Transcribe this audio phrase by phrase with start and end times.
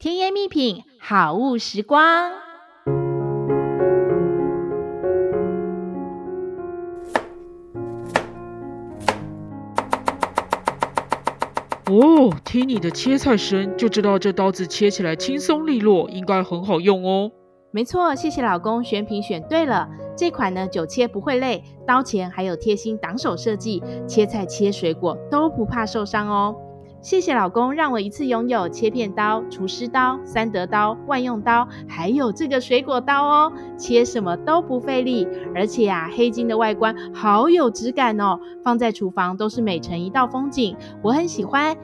[0.00, 2.30] 甜言蜜品，好物时光。
[11.86, 17.32] 哦，听你的切菜声，就知道这刀子切起来轻松利落，应该很好用哦。
[17.72, 19.88] 没错，谢谢老公选品选对了。
[20.16, 26.54] 这款呢，久切不会累，刀前还有贴心挡手设计，切菜切水果都不怕受伤哦。
[27.00, 35.26] 谢谢老公，让我一次拥有切片刀、厨师刀、三德刀、万用刀，还有这个水果刀哦，切什么都不费力。
[35.54, 41.76] 而且啊，黑金的外观好有质感哦，放在厨房都是美成一道风景，我很喜欢。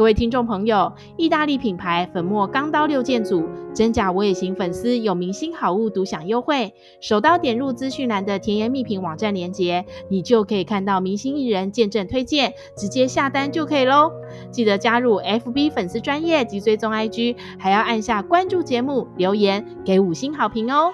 [0.00, 14.10] 各位听众朋友，意大利品牌粉末钢刀六件组，真假我也行粉丝有明星好物独享优惠，手刀点入资讯栏的甜言蜜品网站链接，你就可以看到明星艺人见证推荐，直接下单就可以喽。
[14.50, 20.92] 记得加入 FB 粉丝专业及追踪 IG，还要按下关注节目，留言给五星好评哦。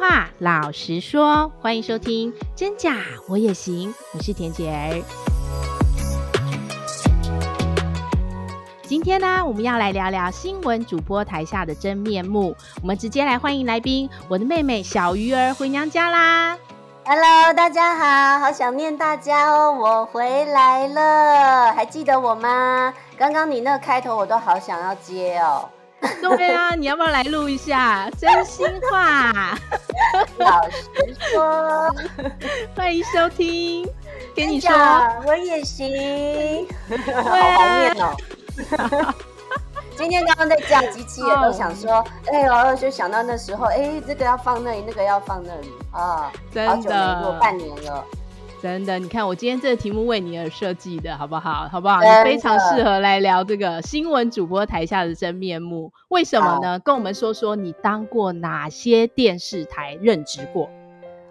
[0.00, 2.96] 话，老实说，欢迎收听《真假
[3.28, 5.02] 我也行》，我是田姐儿。
[8.82, 12.56] 今天呢，我们要来聊聊新闻主播台下的真面目。
[12.80, 16.56] 我们直接来欢迎来宾，我的妹妹小鱼儿回娘家啦
[17.04, 22.94] ！Hello，大家好，好想念大家哦，我回来了，还记得我吗？
[23.18, 25.68] 刚刚你那个开头我都好想要接哦。
[26.36, 28.10] 对啊，你要不要来录一下？
[28.18, 29.32] 真心话，
[30.38, 30.86] 老实
[31.32, 31.94] 说，
[32.76, 33.86] 欢迎收听。
[34.34, 34.70] 跟你说，
[35.26, 36.66] 我也行。
[37.14, 38.16] 好怀念哦。
[39.96, 48.04] 今天刚刚在讲机器也都想说，哎呦，就想到那时候，哎，这个要放那里，那个要放那里啊，真的，好久没录，半年了。
[48.62, 51.68] 真的，你看我今天这个题目为你而设计的，好不好？
[51.68, 52.00] 好不好？
[52.00, 55.92] 你非常适合来聊这个新闻主播台下的真面目。
[56.08, 56.78] 为什么呢？
[56.78, 60.68] 跟我们说说你当过哪些电视台任职过？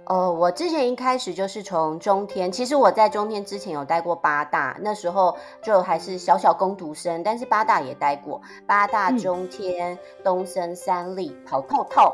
[0.05, 12.11] 哦，我之前一开始就是从中天，其实我在中天之前有待过八大，那时候就还是小小工读生，但是八大也待过，八大、中天、嗯、东森、三立跑透透。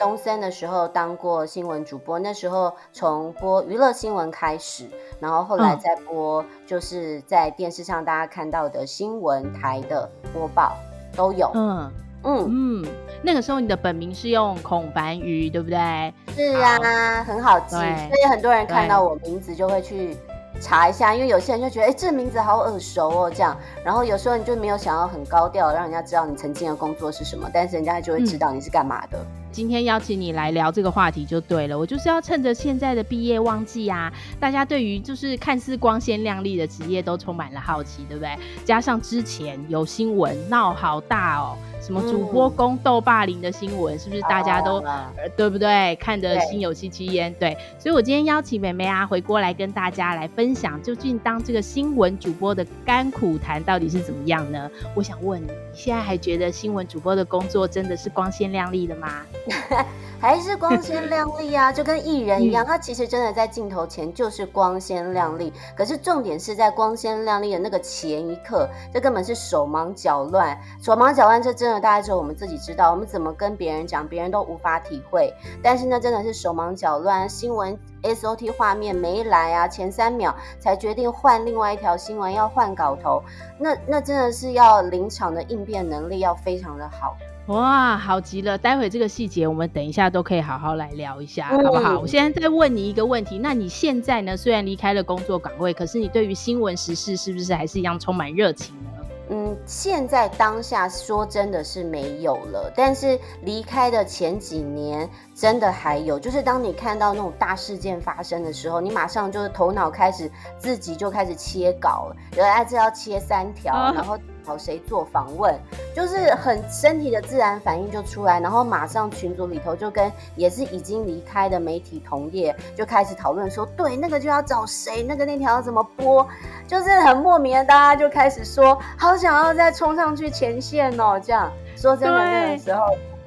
[0.00, 4.86] 东森的时候当过新闻主播，那时候从播娱乐新闻开始，
[5.20, 10.72] 然后后来再播，就是在电视上大家看到的新闻台的播报
[11.14, 11.50] 都有。
[11.54, 12.86] 嗯嗯嗯，
[13.22, 16.14] 那个时候你的本名是用孔凡瑜，对不对？
[16.34, 20.16] 是啊，好很好记，所以很多人看到我名字就会去
[20.62, 23.54] 查一下，因为有些人就觉得，哎，这名字好耳熟哦，这样。
[23.84, 29.18] 然后有时候你就没有想要很高调，让人家知道你曾经的工作是什么，但是人家就会知道你是干嘛的。
[29.18, 38.36] 嗯今天邀请你来聊这个话题就对了，我就是要趁着现在的毕业旺季啊，大家对于就是看似光鲜亮丽的职业都充满了好奇，对不对？
[38.64, 41.56] 加上之前有新闻闹好大哦。
[41.80, 45.02] 什么主播宫斗霸凌的新闻，嗯、是不是大家都、哦、
[45.36, 45.96] 对不对？
[45.96, 47.32] 看得心有戚戚焉。
[47.34, 54.70] 对，所以我今天邀请美美啊回过来跟大家来分享，究竟当这个新闻主播的甘苦谈到底是怎么样呢？
[54.94, 59.08] 我想问你，你现在还觉得新闻主播的工作真的是光鲜亮丽的吗？
[60.20, 65.50] 还是光鲜亮丽啊，就跟艺人一样，他其实真的在镜头前就是光鲜亮丽。
[65.74, 75.32] 可是重点是在光鲜亮丽的那个前一刻，这根本是手忙脚乱，手忙脚乱，这真的大概只有我们自己知道，我们怎么跟别人讲，别人都无法体会。
[75.62, 83.22] 但是那真的是手忙脚乱，新闻 SOT 画面没来啊，前三秒才决定换另外一条新闻，要换稿头，
[83.58, 87.16] 那那真的是要临场的应变能力要非常的好。
[87.50, 88.56] 哇，好极了！
[88.56, 91.98] 待会这个细节我们等一下都可以好好来聊一下，嗯、好不好？
[91.98, 94.36] 我现在再问你一个问题，那你现在呢？
[94.36, 98.90] 虽然离开了工作岗位，可是你对于新闻时事是不是还是一样充满热情呢？
[99.30, 106.20] 嗯，现在当下说真的是没有了，但是离开的前几年真的还有。
[106.20, 114.16] 就是当你看到那种大事件发生的时候，你马上就是头脑开始自己就开始切稿了，原来这要切三条，啊、然后。
[114.44, 115.58] 找谁做访问，
[115.94, 126.26] 就是很身体的自然反应就出来，然后马上群组里头就跟也是已经离开的媒体同业就开始讨论说，对，那个就要找谁，那个那条要怎么播，
[126.66, 132.84] 就是很莫名的，大家就开始说，好想要再冲上去前线哦，这样说真的那个时候。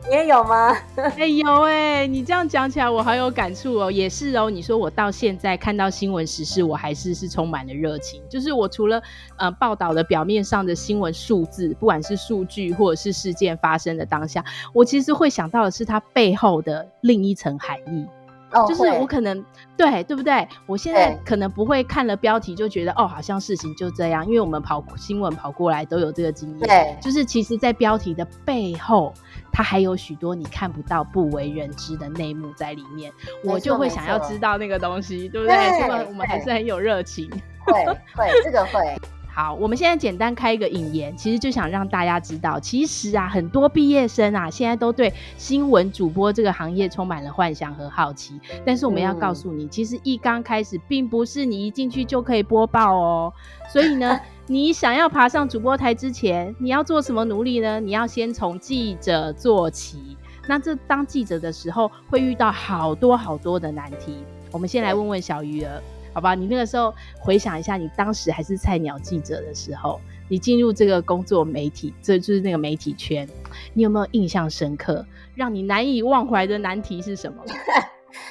[0.09, 0.75] 你也有吗？
[0.95, 3.91] 哎、欸，有哎、你这样讲起来，我好有感触哦。
[3.91, 8.21] 也是哦，你说我到现在看到新闻时事，我还是是充满了热情。
[8.29, 9.01] 就是我除了
[9.37, 18.05] 呃报道的表面上的新闻数字，不管是数据或者是事件发生的当下，我其实会想到的是它背后的另一层含义。
[18.53, 19.43] 哦，就是我可能
[19.75, 20.47] 对对不对？
[20.65, 26.59] 我现在可能不会看了标题就觉得哦，好像事情就这样，因为我们跑新闻跑过来都有这个经验。
[26.59, 29.13] 对，就是其实，在标题的背后，
[29.51, 33.11] 它还有许多你看不到、不为人知的内幕在里面。
[33.43, 35.55] 我就会想要知道那个东西，对不对？
[35.79, 37.29] 所以我们还是很有热情。
[37.65, 37.73] 会
[38.15, 38.95] 会，这个会。
[39.35, 48.39] 好，我们现在简单开一个引言，其实就想让大家知道，其实啊，很多毕业生啊，现在都对新闻主播这个行业充满了幻想和好奇。
[48.63, 53.33] 但是我们要告诉你，嗯、其实一刚开始，并不是你一进去就可以播报哦。
[53.67, 57.79] 所以呢， 你想要爬上主播台之前，你要做什么努力呢？
[57.79, 60.15] 你要先从记者做起。
[60.47, 64.17] 那这当记者的时候，会遇到好多好多的难题。
[64.51, 65.81] 我们先来问问小鱼儿。
[66.13, 69.99] 好吧，你那个时候回想一下，你当时还是菜鸟记者的时候，
[70.29, 73.27] 你进入这个工作媒体，这就是那个媒体圈，
[73.73, 75.05] 你有没有印象深刻，
[75.35, 77.43] 让你难以忘怀的难题是什么？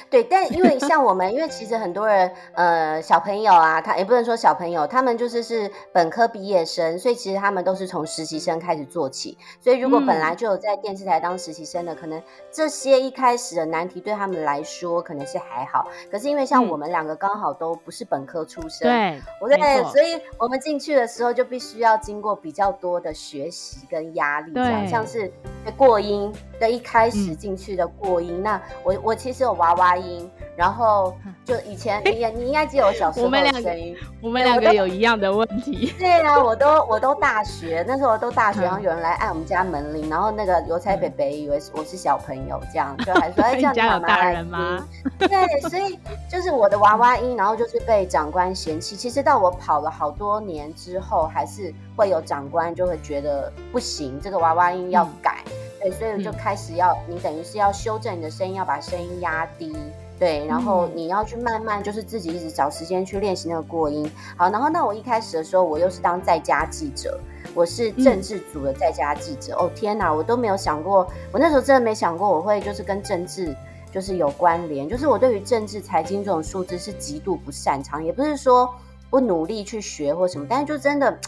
[0.09, 9.37] 对，但因为像我们，因为其实很多人，呃，小朋友啊，他也不能说小朋友，他们就是是本科毕业生，所以其实他们都是从实习生开始做起。
[9.61, 12.21] 所以如果本来就有在电视台当实习生的，嗯、可能
[12.51, 15.87] 这些一开始的难题对他们来说可能是还好。
[16.11, 25.31] 可是因为像我们两个刚好都不是本科出身，对、嗯，对，所以我们进去的时候就必须要经过比较多的学习跟压力，这样像是
[25.71, 28.39] 过音的一开始进去的过音。
[28.39, 30.29] 嗯、那我我其实有娃娃音。
[30.55, 35.93] 然后就以前你也你应该记得我小时候的声音，我们两个有一样的问题。
[35.97, 44.87] 对啊，我都我都大学那时候我都大学，然后有人来按我们家门铃，然后那个邮差北北以为我是小朋友，这样就还说 哎，这样家有大人吗？
[45.17, 45.29] 对，
[45.69, 48.95] 所以就是我的娃娃音，然后就是被长官嫌弃。
[48.95, 55.43] 其实到我跑了好多年之后，还是会有长官就会觉得不行，这个娃娃音要改。
[55.81, 59.75] 对，所以就开始要你等于是要修正你的声音，要把声音压低。
[60.23, 64.09] 对，然后你要去慢慢，就是自己一直找时间去练习那个过音。
[64.37, 67.19] 好，然后那我一开始的时候，我又是当在家记者，
[67.53, 69.53] 我是政治组的在家记者。
[69.59, 73.53] 嗯、哦天哪，我都没有想过，我那时候真的没想过我会就是跟政治
[73.91, 74.87] 就是有关联。
[74.87, 78.73] 就是我对于政治、财经这种数字是极度不擅长，也不是说
[79.09, 81.19] 不努力去学或什么，但是就真的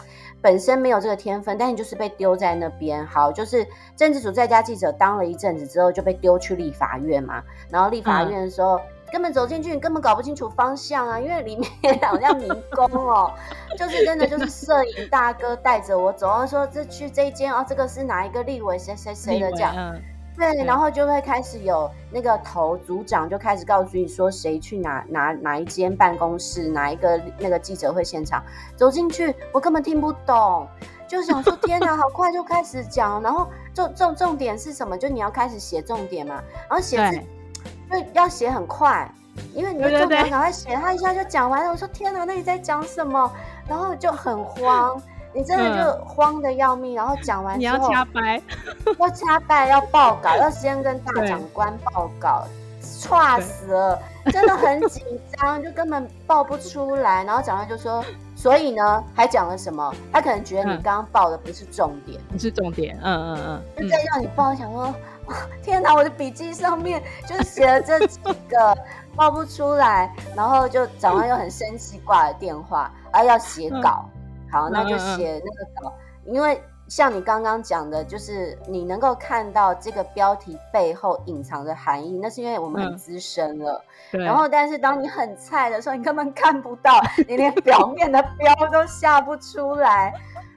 [0.45, 1.57] 本身没有这个天分。
[1.57, 3.03] 但你就是被丢在那边。
[3.07, 3.65] 好，就是
[3.95, 7.41] 政治组在家记者当了一阵子之后，就被丢去立法院嘛。
[7.71, 8.77] 然后立法院的时候。
[8.77, 8.81] 嗯
[9.11, 11.19] 根本走进去，你根本搞不清楚方向啊！
[11.19, 11.71] 因为里面
[12.01, 13.31] 好像迷宫哦，
[13.77, 20.01] 就是真的就是 摄影大哥带着我走，然后说这去这一间哦，这个是哪一个立委谁谁谁的这样，嗯、
[20.37, 28.43] 对，对然后就会开始有那个头组长就开始告诉你说谁去哪哪哪一间办公室，哪一个那个记者会现场，
[28.75, 30.67] 走进去我根本听不懂，
[31.07, 34.97] 就想说 天哪，好快就开始讲，然后重重重点是什么？
[34.97, 37.19] 就你要开始写重点嘛，然后写字。
[37.87, 39.09] 就要写很快，
[39.53, 41.71] 因为你的重点赶快写，他一下就讲完了。
[41.71, 43.31] 我说天哪，那你在讲什么？
[43.67, 44.99] 然后就很慌，
[45.35, 46.95] 你真的就慌得要命。
[46.95, 48.41] 然后讲完之后，你 要掐白，
[48.97, 52.47] 要掐白，要报告，要先跟大长官报告，
[52.81, 54.01] 剉死了，
[54.31, 55.03] 真的很紧
[55.37, 57.23] 张，就根本报不出来。
[57.23, 58.03] 然后长官就说，
[58.35, 59.93] 所以呢，还讲了什么？
[60.11, 62.97] 他可能觉得你刚刚报的不是重点，不是重点。
[63.03, 64.93] 嗯嗯嗯，就再让你报，想说。
[65.63, 65.95] 天哪！
[65.95, 68.77] 我的笔记上面就是写了这几个，
[69.15, 74.07] 报不出来，然后就长官又很生气挂了电话，啊，要写稿，
[74.51, 75.93] 好，那就写那个稿，
[76.25, 90.13] 因为像你刚刚讲的，就是你能够看到这个标题背后隐藏的含义，那是因为我们很资深了，然后但是当你很菜的时候，你根本看不到，你连表面的标都下不出来，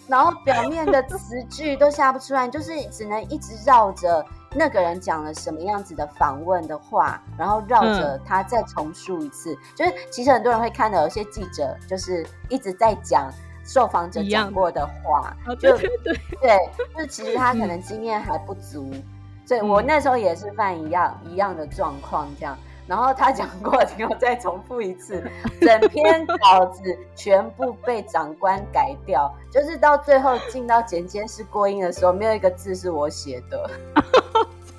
[0.07, 4.25] 然后表面的词句都下不出来，就是只能一直绕着。
[4.55, 13.31] 那个人讲了什么样子的访问的话，然后绕着他再重述一次，嗯、就是其实很多人会看到有些记者就是一直在讲
[13.69, 19.03] 受访者讲过的话，的就、哦、对对对，就是其实他可能经验还不足，嗯、
[19.47, 22.57] 所以我那时候也是犯一样、嗯、一样的状况这样。
[22.87, 25.23] 然后他讲过， 然后再重复一次，
[25.61, 33.71] 整篇稿子全部被长官改掉，就是到最后进到剪接室过音的时候，没有一个字是我写的。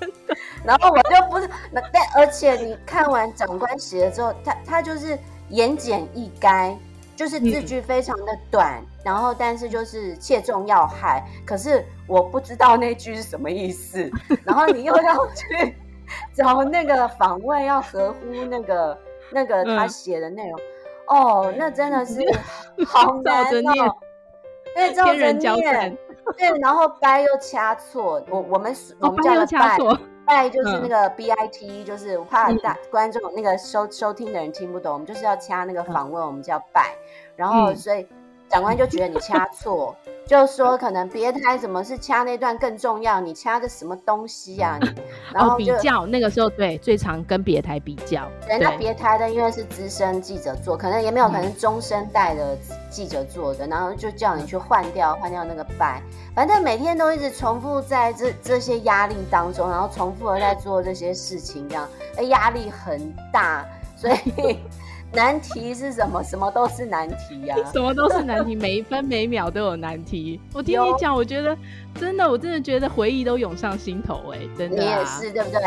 [0.00, 0.36] 真的。
[0.64, 5.16] 然后我就不是，那但而且你看完长官写了之后，他他就是
[5.48, 6.76] 言简意赅，
[7.20, 11.22] 就是字句非常的短，嗯、然后但是就是切中要害。
[11.44, 14.10] 可是我不知道那句是什么意思，
[14.42, 15.76] 然后你又要去。
[16.34, 18.98] 找那个访问要合乎那个
[19.30, 22.20] 那个他写的内容，嗯、哦，那真的是
[22.88, 23.96] 好难哦。
[24.74, 25.96] 对，照着念，
[26.38, 29.78] 对，然后掰又掐错，我我们我们叫的掰，掰
[30.30, 36.94] 拜就是那个 B I T，、嗯、就是我怕大观众那个收收听的人听不懂，我们就是要掐那个访问，我们叫拜，
[37.34, 38.06] 然后所以
[38.50, 39.96] 长官就觉得你掐错。
[40.26, 43.20] 就说可能别台怎么是掐那段更重要？
[43.20, 44.88] 你掐的什么东西呀、啊？
[45.34, 48.30] 然后、哦、比较那个时候对最常跟别台比较。
[48.46, 52.56] 对，那别台的因为是资深记者做，可能也没有可能中生代的
[52.88, 56.00] 记者做的，嗯、然后就叫你去换掉换掉那个拜，
[56.32, 63.66] 反正每天都一直重复在这这些压力当中，然后重复的在做这些事情，这样哎压力很大，
[63.96, 64.60] 所以。
[65.12, 66.22] 难题是什么？
[66.22, 67.72] 什么都是难题呀、啊！
[67.72, 70.40] 什么都是难题，每一分每秒都有难题。
[70.54, 71.56] 我听你讲，我觉得
[71.98, 74.84] 真的，我真的觉得回忆都涌上心头、欸，哎，真的、啊。
[74.84, 75.60] 你也是，对不对？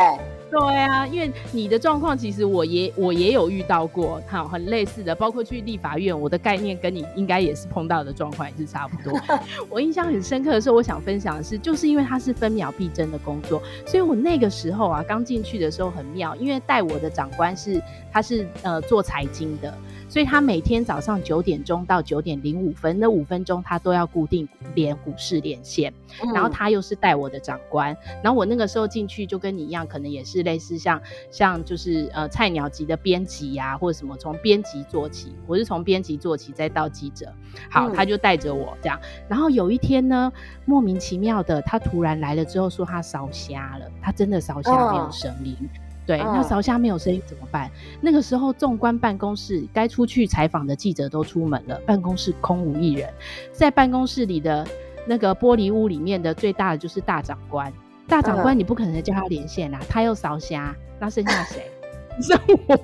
[0.56, 9.18] 对啊，因为你的状况其实我也我也有遇到过，好，很类似的，包括去立法院，我的概念跟你应该也是碰到的状况也是差不多。
[9.68, 17.82] 我印象很深刻的时候，我想分享的是，就是因为它是分秒必争的工作，所以我那个时候啊，刚进去的时候很妙，因为带我的长官是
[18.12, 19.74] 他是呃做财经的。
[20.14, 25.92] 所以他每天早上九点钟到九点零五分，那五分钟他都要固定连股市连线，
[26.22, 31.02] 嗯、然后他又是带我的长官，然后我那个时候进去就跟你一样，可能也是类似像
[31.32, 37.34] 像就是呃菜鸟级的编辑呀，或者什么从编辑做起，我是从编辑做起再到记者，
[37.68, 38.96] 好，他就带着我这样，
[39.28, 40.32] 然后有一天呢，
[40.64, 45.56] 莫名其妙的他突然来了之后说他烧瞎了，他真的烧瞎没有声音。
[45.60, 47.68] 哦对，那烧虾没有声音怎么办？
[47.68, 53.08] 嗯、那个时候，纵观办公室，该出去采访的记者都出门了，办公室空无一人。
[53.52, 54.66] 在办公室里的
[55.06, 57.72] 那个玻璃屋里面的最大的就是大长官。
[58.06, 61.70] 大长官，你不可能叫他连线啦，嗯、他又烧虾，那剩下谁？
[62.20, 62.76] 剩我。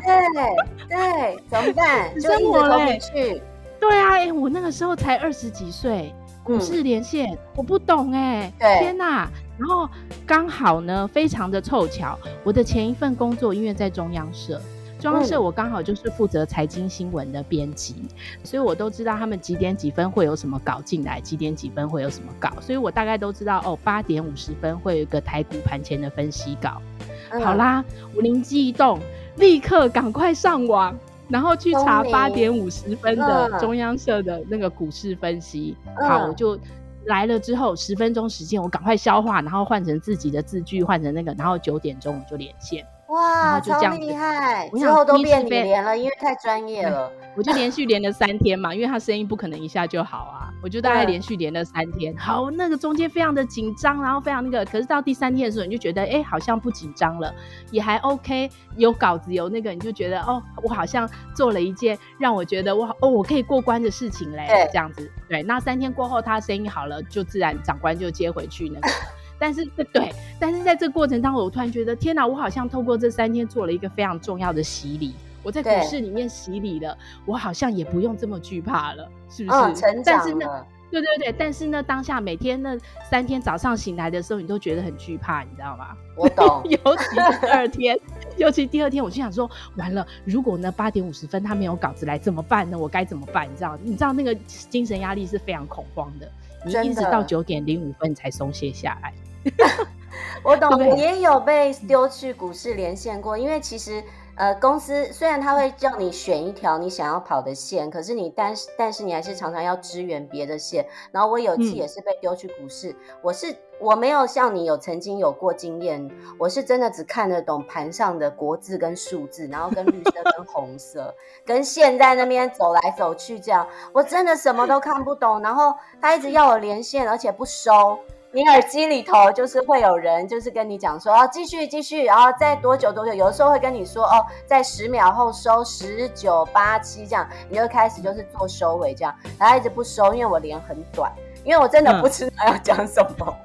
[0.00, 2.10] 对对，怎么办？
[2.18, 2.98] 剩我嘞。
[2.98, 3.42] 去。
[3.78, 8.50] 对啊，哎，我那个时候才二十几岁，股市连线，嗯、我不懂哎。
[8.58, 8.78] 对。
[8.80, 9.30] 天哪！
[9.56, 9.88] 然后
[10.26, 14.60] 刚好呢，非常的凑巧，我的前一份工作因为在中央社，
[14.98, 18.08] 中央社我刚好就是负责财经新闻的编辑，嗯、
[18.42, 26.82] 所以我都知道他们几点几分会有什么稿进来，几点几分会有什么稿，所以我大概都知道哦，八点五十分会有一个台股盘前的分析稿。
[27.30, 27.84] 嗯、好啦，
[28.16, 28.98] 我灵机一动，
[29.36, 30.96] 立刻赶快上网，
[31.28, 35.76] 然后去查八点五十分的中央社的那个股市分析。
[35.96, 36.58] 嗯、好，我就。
[37.06, 42.86] 来了之后，十分钟时间，我赶快消化，然后换成自己的字句，换成那个，然后九点钟我就连线。
[43.08, 44.68] 哇，超厉害！
[44.70, 47.12] 之后都变你连了，因为太专业了。
[47.36, 50.50] 我就连续连了三天嘛，因为他声音不可能一下就好啊。
[50.62, 52.16] 我就大概连续连了三天。
[52.16, 57.32] 好，那个中间非常的紧张，然后非常那个，可是到第三天的时候，你就觉得哎、欸，好像不紧张了，
[57.70, 58.50] 也还 OK。
[58.76, 64.46] 有稿子有那个，你就觉得哦，我好像做了一件让我觉得我哦，我可以过关的事情嘞。
[64.48, 65.42] 对这样子，对。
[65.42, 68.88] 那三天过后，他声音好了，就自然长官就接回去那个。
[69.38, 75.14] 但是对，但是在这个过程当中，我突然觉得天哪，我好像透过这三天做了一个非常重要的洗礼。
[75.42, 79.58] 我在股市里面洗礼了，我好像也不用这么惧怕了，是不是？
[79.58, 80.22] 嗯、成长了。
[80.22, 82.78] 但是呢，对对对，但是呢，当下每天那
[83.10, 85.88] 三天早上醒来的时候，你都觉得很惧怕，你知道吗？
[86.16, 86.62] 我懂。
[86.70, 88.00] 尤其第二天，
[88.38, 92.78] 尤其第二天，我就想说，完了，如果呢八点五十分他没有稿子来怎么办呢？
[92.78, 93.46] 我该怎么办？
[93.46, 93.78] 你知道？
[93.82, 94.34] 你知道那个
[94.70, 96.26] 精神压力是非常恐慌的。
[96.64, 99.12] 你一直到九点零五分才松懈下来。
[100.42, 103.36] 我懂， 我也有被丢去股市连线过。
[103.36, 104.02] 因为其实，
[104.36, 110.84] 呃，公司虽然他会叫你选一条你想要跑的线，可是你但是但是你还是常常要支援别的线。
[111.12, 121.14] 然后我有一次也是被丢去股市，嗯、我是我没有像你有曾经有过经验，我是真的只看得懂盘上的国字跟数字，然后跟绿色跟 红色
[121.44, 125.40] 跟线在那边走来走去这样，我真的什么都看不懂。
[125.42, 127.98] 然后他一直要我连线，而且不收。
[128.34, 141.12] 你耳机里头就是会有人，就是跟你讲说哦，继续继续，然后再多久多久，有的时候会跟你说哦，在十秒后收十九八七这样，你就开始就是做收尾这样，然后一直不收，因为我连很短，
[141.44, 143.36] 因为我真的不知道要讲什么，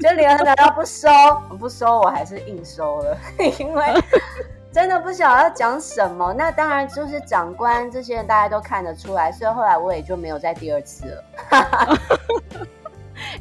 [0.00, 1.08] 就连很短要不收，
[1.56, 3.16] 不收我还是硬收了，
[3.60, 3.84] 因为
[4.72, 6.34] 真的不晓得要讲什么。
[6.36, 11.24] 那当然就是长官这些人大家都看得出来，所以后来我也就没有再第二次了。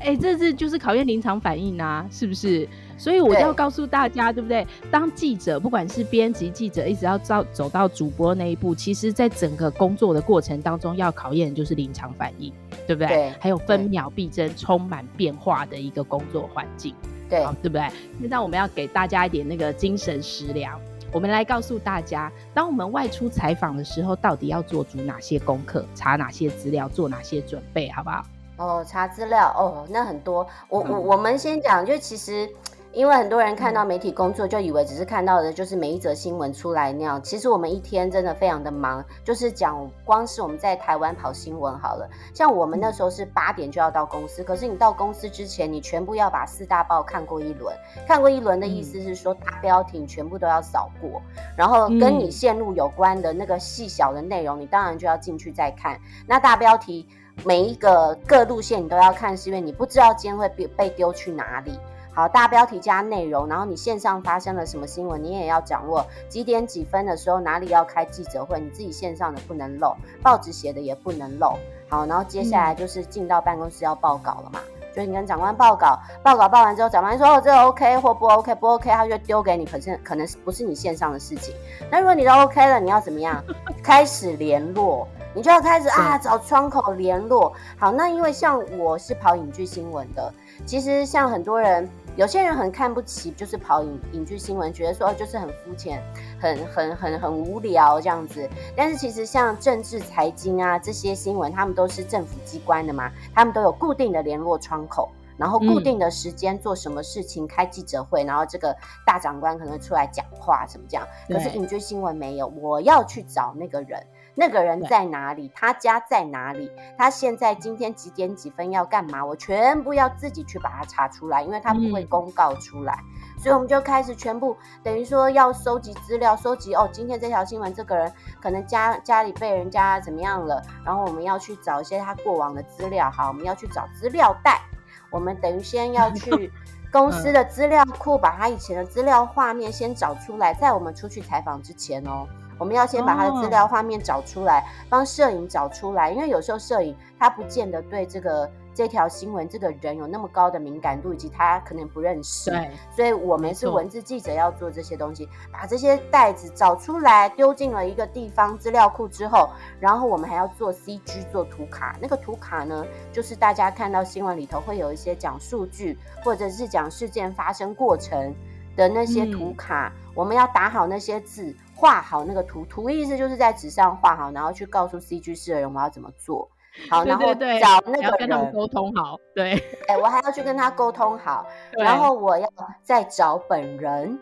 [0.01, 2.67] 哎、欸，这是就是考验临场反应啊，是不是？
[2.97, 4.65] 所以我就要告诉大家，对，不对？
[4.91, 12.53] 当记者，不管是编辑记者，一直要到走到主播那一步，其实在整个工作的过程当中，要考验的就是临场反应，
[12.85, 13.07] 对不对？
[13.07, 16.93] 对，还有分秒必争、充满变化的一个工作环境，
[17.29, 17.87] 对，对不对？
[18.19, 20.79] 现在我们要给大家一点那个精神食粮，
[21.11, 28.23] 我们来告诉大家，当我们外出采访的时候，到底要做足哪些功课，查哪些资料，做哪些准备，好不好？
[28.61, 30.45] 哦，查资料哦，那很多。
[30.69, 32.47] 我我我们先讲，就其实
[32.93, 37.21] 因为很多人看到媒体工作，就以为只是看到的就是每一则新闻出来那样。
[37.23, 47.73] 其实我们一天真的非常的忙，就是讲光是我们在台湾跑新闻好了，像我们那时候是八点就要到公司，可是你到公司之前，你全部要把四大报看过一轮。
[48.05, 51.21] 看过一轮的意思是说，大标题全部都要扫过，
[51.55, 55.97] 然后跟你线路有关的那个细小的内容，你当然就要进去再看。
[56.27, 57.07] 那大标题
[57.43, 61.79] 每一个各路线你都要看，是因为你不知道今天会被被丢去哪里。
[62.13, 66.05] 好，大标题加内容，然后你线上发生了什么新闻，你也要掌握。
[66.27, 71.57] 几点几分的时候哪里要开记者会，你自己线上的不能漏，报纸写的也不能漏。
[71.87, 81.53] 好，然后接下来就是进到办公室要报稿了嘛，所以你跟长官报告，报告报完之后，长官说哦这个 OK 或不 OK，不 OK 他就丢给你，可是可能是不是你线上的事情。
[81.91, 83.43] 那如果你都 OK 了，你要怎么样？
[83.83, 87.53] 开始联络，你就要开始啊找窗口联络。
[87.77, 90.33] 好，那因为像我是跑影剧新闻的，
[90.65, 91.89] 其实像很多人。
[92.17, 96.03] 有些人很看不起，就是跑影影剧新闻，觉得说就是很肤浅，
[96.39, 98.47] 很很很很无聊这样子。
[98.75, 108.75] 但是其实像政治、财经啊这些新闻，他们都是政府机关的嘛，他们都有固定的联络窗口，然后固定的时间做什么事情，开记者会，然后这个
[109.05, 111.07] 大长官可能出来讲话什么这样。
[111.29, 114.05] 可是影剧新闻没有，我要去找那个人。
[114.33, 115.51] 那个人在哪里？
[115.53, 116.71] 他家在哪里？
[116.97, 119.25] 他现在今天几点几分要干嘛？
[119.25, 128.11] 我全部要自己去把它查出来，因为他不会公告出来，嗯、所以我们就开始全部等于说要收集资料，收集哦，今天这条新闻这个人
[128.41, 134.61] 可能家家里被人家怎么样了，然后我们要去找一些他过往的资料，好，我们要去找资料袋，
[135.09, 136.51] 我们等于先要去
[136.89, 142.25] 公司的资料库，把他以前的资料画面先找出来，在我们出去采访之前哦。
[142.61, 152.51] 我们要先把他的资料画面找出来，帮摄影找出来，因为有时候摄影他不见得对这个这条新闻这个人有那么高的敏感度，以及他可能不认识。
[152.51, 159.49] 对，所以我们是文字记者要做这些东西，把这些袋子找出来，丢进了一个地方资料库之后，
[159.79, 161.97] 然后我们还要做 CG 做图卡。
[161.99, 168.35] 那个图卡呢，就是大家看到新闻里头会有一些讲数据，或者是讲事件发生过程
[168.75, 171.55] 的那些图卡，嗯、我们要打好那些字。
[171.73, 176.47] 画好那个图，图意思就是在纸上画好，然后去告诉 CG 室的人我要怎么做。
[176.91, 179.17] 好， 然后找那个人，沟通好。
[179.33, 179.53] 对，
[179.87, 182.47] 哎、欸，我还要去跟他沟通好， 然后我要
[182.83, 184.19] 再找本人，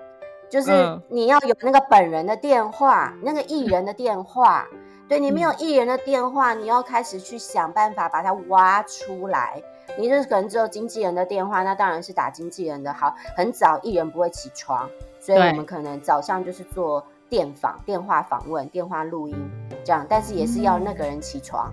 [0.49, 0.71] 就是
[1.09, 4.65] 你要有那个本人的电话，嗯、那个艺人的电话。
[5.09, 9.61] 对，你没有艺人的电话，你要开始去想办法把它挖出来。
[9.99, 12.93] 你就是可能只有经纪人的电话，那当然是打经纪人的。
[12.93, 17.05] 好，很早艺人不会起床，所以我们可能早上就是做。
[17.29, 19.35] 电访、电话访问、电话录音，
[19.85, 21.71] 这样，但是也是要那个人起床，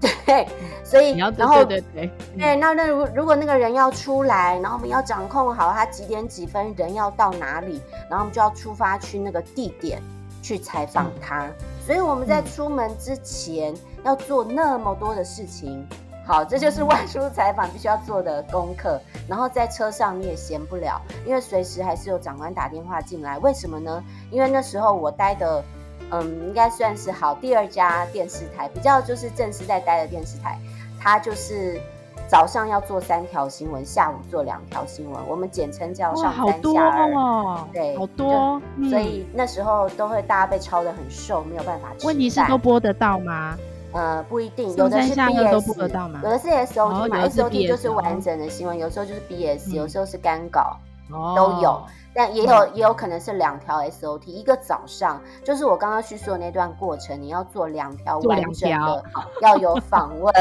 [0.00, 0.48] 嗯、 对，
[0.82, 10.00] 所以然后对对对，对，那那如如果那个人要出来，然后我们要掌控好他几点几分人要到哪里，然后我们就要出发去那个地点
[10.40, 11.52] 去采访他，嗯、
[11.86, 15.86] 所以我们在出门之前要做那么多的事情。
[16.26, 18.98] 好，这就是外出采访必须要做的功课。
[19.28, 23.38] 然后在车上你也闲不了，因为随时还是有长官打电话进来。
[23.38, 24.02] 为什么呢？
[24.30, 25.62] 因为那时候我待的，
[26.10, 30.58] 嗯，应该算是好第二家电视台，比较就是正式在待的电视台。
[30.98, 31.78] 它就是
[32.26, 37.12] 早上要做三条新闻，下午做两条新闻，我们简称叫上三下二。
[37.12, 38.60] 哦、对，好多。
[38.76, 42.06] 嗯、所以那时候都会大家被抄的很瘦，没有办法吃。
[42.06, 43.58] 问题是都播得到吗？
[43.94, 45.34] 呃，不一定，有的是 BS？
[45.36, 50.76] 有的是 SOT 嘛，SOT 就是完整的新闻，有时候就是 BS，有时候是干稿，
[51.08, 51.80] 都有。
[52.12, 59.04] 但也有也有可能是两条 SOT，一个早上就是我刚刚叙述的那段过程，你要做两条完整的，
[59.40, 60.32] 要有访问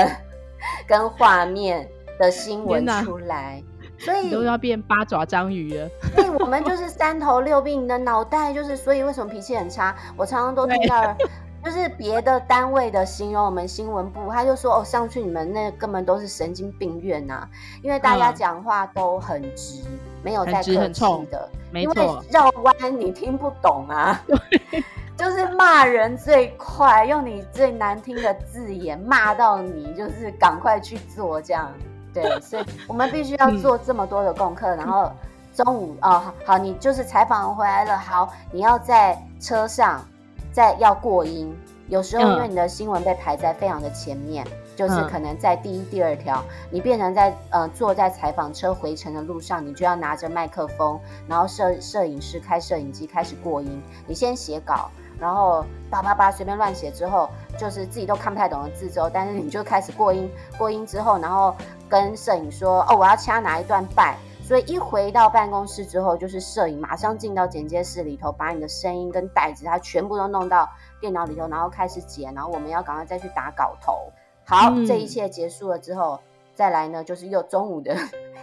[0.88, 1.88] 跟画面
[2.20, 3.64] 的新闻出来，
[4.00, 5.90] 所以都要变八爪章鱼了。
[6.16, 9.96] 所以我们就是三头六臂，你的脑袋就是，所以为什么脾气很差？
[10.18, 11.16] 我常常都听到。
[11.64, 17.50] 就是别的单位的形容我们新闻部，他就说哦，上去你们那根本都是神经病院呐、啊，
[17.82, 24.22] 因为大家讲话都很直，嗯、没有在客气的，没错，因为绕弯你听不懂啊，
[25.16, 31.72] 就是骂人最快，用你最难听的字眼骂到你，就是赶快去做这样，
[32.14, 35.10] 对，所以我们必须要做这么多的功课，嗯、然后
[35.54, 40.06] 中午啊、哦，好，你就是采访回来了，好，你要在车上。
[40.54, 41.54] 在要过音，
[41.90, 53.82] 有时候因为你的新闻被排在非常的前面，嗯、就是可能在第一、第二条，你变成在呃坐在采访车回程的路上，你就要拿着麦克风，然后摄摄影师开摄影机开始过音。
[54.06, 61.56] 你先写稿，然后叭叭叭随便乱写之后，就是自己都看不太懂的字之后，但是你就开始过音，过音之后，然后
[61.90, 64.16] 跟摄影说哦，我要掐哪一段拜。
[64.44, 74.12] 所以一回到办公室之后，就是摄影马上进到剪接室里头，把你的声音跟带子，它全部都弄到电脑里头，然后开始剪，然后我们要赶快再去打稿头。
[74.46, 76.20] 好，嗯、这一切结束了之后，
[76.54, 77.96] 再来呢，就是又中午的、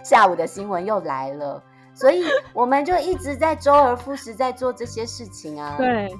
[0.03, 5.75] 下午的新闻又来了，所以我们就一直在周而复始在做这些事情啊。
[5.77, 6.11] 对。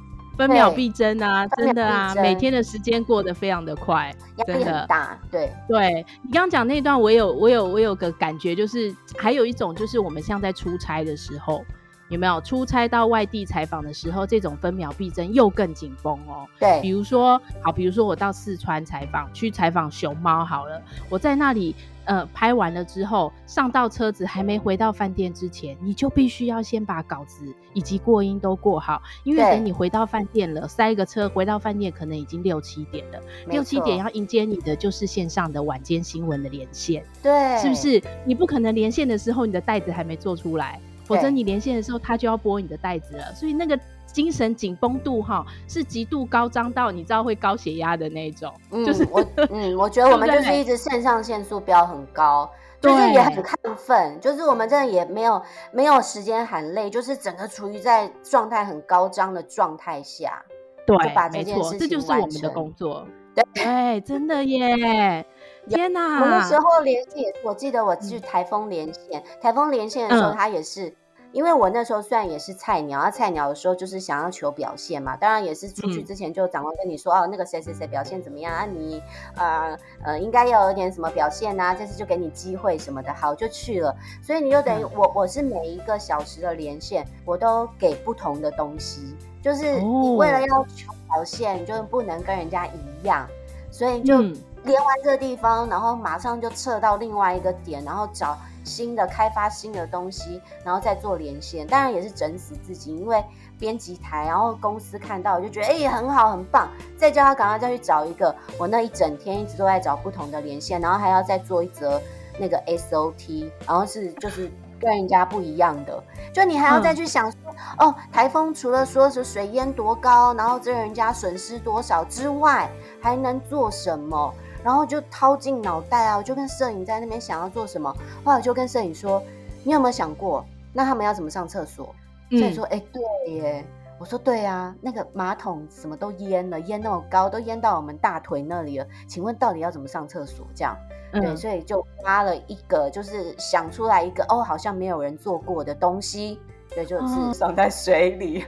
[0.42, 5.16] 分秒必争啊，真的啊，每天的时间过得非常的快，压力很大。
[5.30, 11.64] 对，对你刚刚讲那段，我有我有我有个感觉，就是还有一种就是我们像在出差的时候，
[12.10, 16.48] 有没有出差到外地采访的时候，这种分秒必争又更紧绷哦。
[16.60, 21.76] 对，比如说好，比如说我到四川采访，去采访熊猫好了，我在那里。
[22.06, 33.20] 呃，拍完了之后，上到车子还没回到饭店之前，你就必须要先把稿子以及过音都过好，因为等你回到饭店了，塞一个车回到饭店，可能已经六七点了。
[33.48, 38.02] 六七点要迎接你的就是线上的晚间新闻的连线，对，是不是？
[38.26, 43.80] 你不可能连线的时候你的袋子还没做出来，否则你连线的时候他就要播你的袋子了，所以那个。
[44.12, 60.44] 精神紧绷度哈是极度高涨到你知道会高血压的那种，嗯、就是我 嗯，我觉得我们就是一直肾上腺素飙很高，就是也很亢奋，就是我们真的也没有没有时间喊累，就是整个处于在状态很高涨的状态下，
[60.86, 65.26] 对，就把这件事情完成，这就是我们的工作，对，对， 真的耶，
[65.70, 66.22] 天哪！
[66.22, 70.94] 我那时候连线也是，我记得我去台风连线，嗯、台风连线的时候，他也是。
[71.32, 79.04] 嗯因为我那时候虽然也是菜鸟，啊，菜鸟的时候就是想要求表现嘛，当然也是出去之前就长官跟你说，嗯、哦，那个谁谁谁表现怎么样啊你，你
[79.38, 83.96] 呃呃应该要有点什么表现啊，这次就给你机会什么的，好就去了。
[84.22, 93.26] 所以你就等于我我是每一个小时的连线，我都给不同的东西，就是你为了要求表现，你就不能跟人家一样，
[93.72, 94.18] 所以就
[94.64, 98.38] 连完这个地方，然后马上就撤到另外一个点，然后找。
[98.64, 103.24] 新的开发新的东西，然后再做连线，当然也是整死自己，因为
[103.60, 108.36] 编辑台，然后公司看到就觉得哎、欸、很好很棒，再叫他赶快再去找一个。
[108.58, 112.02] 我那一整天一直都在找不同的连线，然后还要再做一则
[112.40, 117.40] 那个 SOT，然后是就是跟人家不一样的，就你还要再去想说，
[117.78, 122.70] 嗯、哦，台风除了说是水淹多高，然后这人家损失多少之外，
[123.02, 124.34] 还能做什么？
[124.64, 127.92] 然后就掏进脑袋啊，我就跟摄影在那边想要做什么，
[128.24, 129.22] 后来我就跟摄影说
[129.64, 131.94] ：“你有没有想过，那他们要怎么上厕所？”
[132.32, 133.66] 摄影说：“哎、嗯，对耶。”
[134.00, 138.86] 我说：“对啊，那个马桶什么都淹了，淹那么高，都淹到我们大腿那里了。
[139.08, 140.76] 请问到底要怎么上厕所？”这样，
[141.12, 146.40] 对，嗯、所以就挖了一个，就是想出来一个哦，好像没有人做过的东西，
[146.74, 148.44] 对，就是放在水里。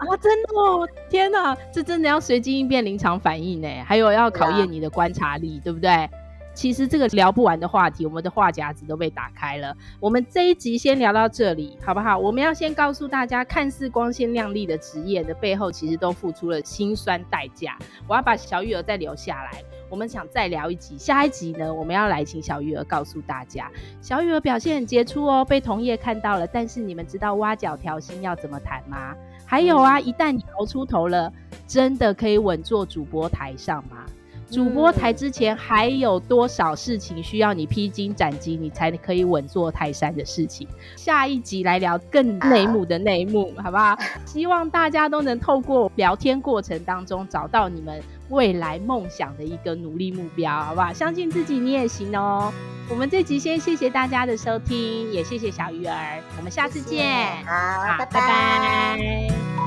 [0.00, 0.88] 嗯啊，真的哦！
[1.10, 6.08] 天哪，这真的要随机应变、临场反应呢，还有要考验你的观察力，对，不对？
[6.54, 9.72] 其实这个聊不完的话题，我们的话匣子都被打开了。
[10.00, 12.18] 我们这一集先聊到这里，好不好？
[12.18, 17.78] 我们要先告诉大家，看似光鲜亮丽的职业的背后，其实都付出了辛酸代价。
[18.08, 20.96] 我要把小玉儿再留下来，我们想再聊一集。
[20.98, 23.70] 下一集呢，我们要来请小鱼儿告诉大家，
[24.00, 26.46] 小鱼儿表现很杰出哦，被同业看到了。
[26.46, 29.14] 但是你们知道挖角调薪要怎么谈吗？
[29.44, 31.32] 还有啊，一旦你熬出头了，
[31.66, 34.04] 真的可以稳坐主播台上吗？
[34.50, 40.66] 主播台之前还有多少事情需要你披荆斩棘，你才可以稳坐泰山的事情？
[40.96, 43.94] 下一集来聊更内幕的内幕，好不好？
[44.24, 50.92] 希望大家都能透过聊天过程当中找到你们未来梦想的一个努力目标，好不好？
[50.92, 52.52] 相信自己，你也行哦。
[52.90, 57.44] 我们这集先谢谢大家的收听，也谢谢小鱼儿，我们下次见。
[57.44, 58.20] 好，好，拜拜。
[58.20, 59.57] 拜拜。